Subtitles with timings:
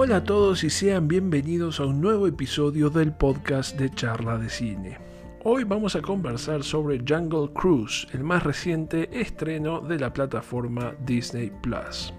[0.00, 4.48] Hola a todos y sean bienvenidos a un nuevo episodio del podcast de charla de
[4.48, 4.96] cine.
[5.42, 11.50] Hoy vamos a conversar sobre Jungle Cruise, el más reciente estreno de la plataforma Disney
[11.62, 12.14] Plus.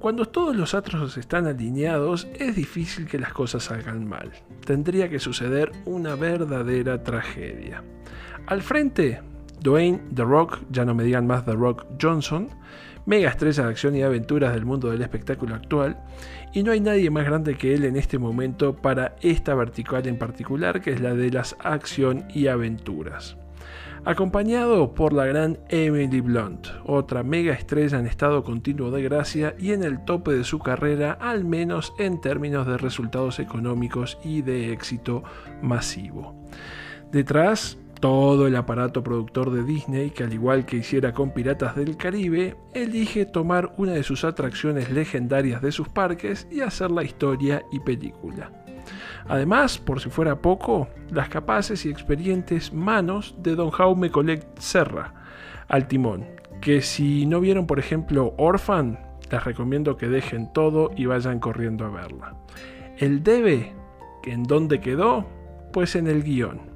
[0.00, 4.32] Cuando todos los astros están alineados, es difícil que las cosas salgan mal.
[4.66, 7.84] Tendría que suceder una verdadera tragedia.
[8.48, 9.20] Al frente,
[9.60, 12.48] Dwayne The Rock, ya no me digan más The Rock Johnson,
[13.10, 15.96] mega estrella de acción y aventuras del mundo del espectáculo actual,
[16.52, 20.16] y no hay nadie más grande que él en este momento para esta vertical en
[20.16, 23.36] particular, que es la de las acción y aventuras.
[24.04, 29.72] Acompañado por la gran Emily Blunt, otra mega estrella en estado continuo de gracia y
[29.72, 34.72] en el tope de su carrera, al menos en términos de resultados económicos y de
[34.72, 35.24] éxito
[35.62, 36.46] masivo.
[37.10, 41.96] Detrás, todo el aparato productor de Disney, que al igual que hiciera con Piratas del
[41.96, 47.62] Caribe, elige tomar una de sus atracciones legendarias de sus parques y hacer la historia
[47.70, 48.50] y película.
[49.28, 55.14] Además, por si fuera poco, las capaces y experientes manos de Don Jaume Colect Serra
[55.68, 56.26] al timón,
[56.60, 58.98] que si no vieron por ejemplo Orphan,
[59.30, 62.34] les recomiendo que dejen todo y vayan corriendo a verla.
[62.98, 63.72] El debe,
[64.24, 65.26] ¿en dónde quedó?
[65.72, 66.69] Pues en el guion.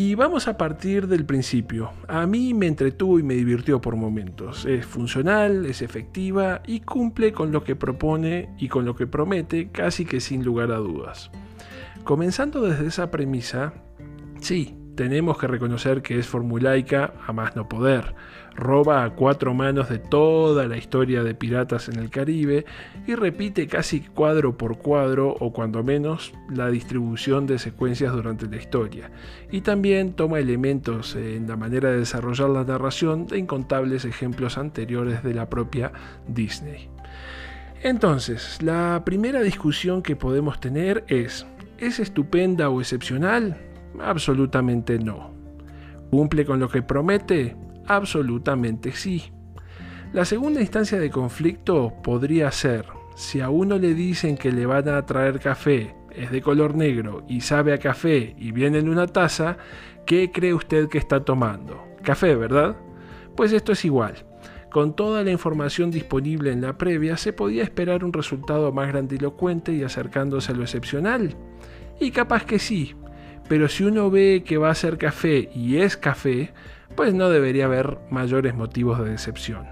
[0.00, 1.90] Y vamos a partir del principio.
[2.06, 4.64] A mí me entretuvo y me divirtió por momentos.
[4.64, 9.72] Es funcional, es efectiva y cumple con lo que propone y con lo que promete
[9.72, 11.32] casi que sin lugar a dudas.
[12.04, 13.74] Comenzando desde esa premisa,
[14.38, 18.16] sí, tenemos que reconocer que es formulaica a más no poder.
[18.56, 22.64] Roba a cuatro manos de toda la historia de piratas en el Caribe
[23.06, 28.56] y repite casi cuadro por cuadro o cuando menos la distribución de secuencias durante la
[28.56, 29.12] historia.
[29.52, 35.22] Y también toma elementos en la manera de desarrollar la narración de incontables ejemplos anteriores
[35.22, 35.92] de la propia
[36.26, 36.90] Disney.
[37.84, 41.46] Entonces, la primera discusión que podemos tener es,
[41.78, 43.67] ¿es estupenda o excepcional?
[44.00, 45.32] Absolutamente no.
[46.10, 47.56] ¿Cumple con lo que promete?
[47.86, 49.32] Absolutamente sí.
[50.12, 54.88] La segunda instancia de conflicto podría ser, si a uno le dicen que le van
[54.88, 59.06] a traer café, es de color negro y sabe a café y viene en una
[59.06, 59.58] taza,
[60.06, 61.84] ¿qué cree usted que está tomando?
[62.02, 62.76] Café, ¿verdad?
[63.36, 64.14] Pues esto es igual.
[64.70, 69.72] Con toda la información disponible en la previa, se podía esperar un resultado más grandilocuente
[69.72, 71.36] y acercándose a lo excepcional.
[72.00, 72.94] Y capaz que sí,
[73.48, 76.52] pero si uno ve que va a ser café y es café,
[76.94, 79.66] pues no debería haber mayores motivos de decepción.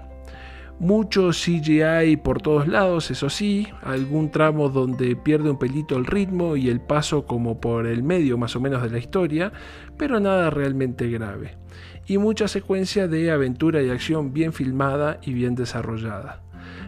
[0.79, 6.55] Mucho CGI por todos lados, eso sí, algún tramo donde pierde un pelito el ritmo
[6.55, 9.51] y el paso como por el medio más o menos de la historia,
[9.97, 11.57] pero nada realmente grave.
[12.05, 16.46] Y mucha secuencia de aventura y acción bien filmada y bien desarrollada.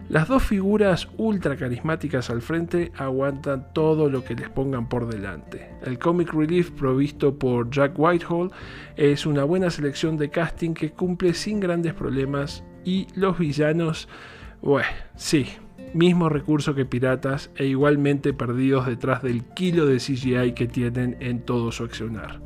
[0.10, 5.70] Las dos figuras ultra carismáticas al frente aguantan todo lo que les pongan por delante.
[5.84, 8.52] El comic relief provisto por Jack Whitehall
[8.96, 14.10] es una buena selección de casting que cumple sin grandes problemas y los villanos,
[14.64, 15.46] bueno, sí,
[15.94, 21.42] mismo recurso que Piratas e igualmente perdidos detrás del kilo de CGI que tienen en
[21.42, 22.40] todo su accionar.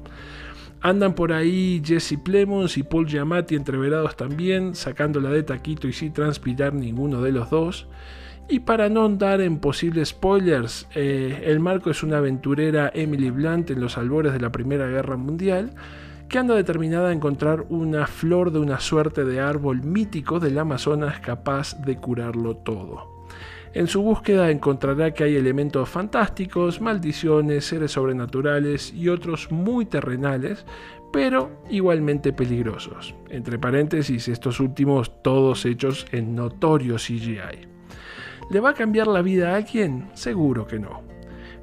[0.84, 6.12] Andan por ahí Jesse Plemons y Paul Giamatti entreverados también, sacándola de taquito y sin
[6.12, 7.88] transpirar ninguno de los dos.
[8.50, 13.72] Y para no andar en posibles spoilers, eh, el marco es una aventurera Emily Blunt
[13.72, 15.74] en los albores de la Primera Guerra Mundial,
[16.28, 21.22] que anda determinada a encontrar una flor de una suerte de árbol mítico del Amazonas
[21.22, 23.23] capaz de curarlo todo.
[23.74, 30.64] En su búsqueda encontrará que hay elementos fantásticos, maldiciones, seres sobrenaturales y otros muy terrenales,
[31.12, 33.16] pero igualmente peligrosos.
[33.30, 37.68] Entre paréntesis, estos últimos todos hechos en notorio CGI.
[38.52, 40.10] ¿Le va a cambiar la vida a alguien?
[40.14, 41.02] Seguro que no.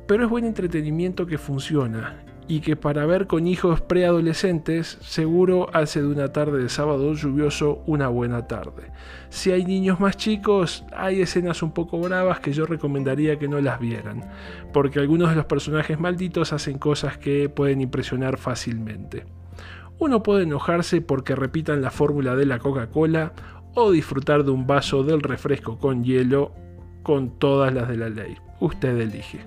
[0.09, 6.03] Pero es buen entretenimiento que funciona y que para ver con hijos preadolescentes seguro hace
[6.03, 8.91] de una tarde de sábado lluvioso una buena tarde.
[9.29, 13.61] Si hay niños más chicos, hay escenas un poco bravas que yo recomendaría que no
[13.61, 14.29] las vieran,
[14.73, 19.27] porque algunos de los personajes malditos hacen cosas que pueden impresionar fácilmente.
[20.01, 23.33] Uno puede enojarse porque repitan la fórmula de la Coca-Cola
[23.77, 26.53] o disfrutar de un vaso del refresco con hielo
[27.05, 28.39] con todas las de la ley.
[28.59, 29.47] Usted elige.